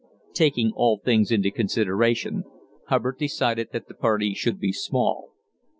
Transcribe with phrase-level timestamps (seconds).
[0.33, 2.43] Taking all things into consideration,
[2.87, 5.35] Hubbard decided that the party should be small.